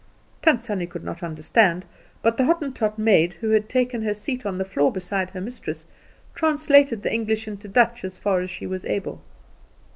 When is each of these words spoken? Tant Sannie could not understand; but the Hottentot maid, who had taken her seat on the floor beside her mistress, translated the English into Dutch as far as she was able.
Tant 0.41 0.63
Sannie 0.63 0.87
could 0.87 1.03
not 1.03 1.21
understand; 1.21 1.85
but 2.23 2.35
the 2.35 2.45
Hottentot 2.45 2.97
maid, 2.97 3.33
who 3.33 3.51
had 3.51 3.69
taken 3.69 4.01
her 4.01 4.15
seat 4.15 4.47
on 4.47 4.57
the 4.57 4.65
floor 4.65 4.91
beside 4.91 5.29
her 5.29 5.41
mistress, 5.41 5.85
translated 6.33 7.03
the 7.03 7.13
English 7.13 7.47
into 7.47 7.67
Dutch 7.67 8.03
as 8.03 8.17
far 8.17 8.41
as 8.41 8.49
she 8.49 8.65
was 8.65 8.83
able. 8.83 9.21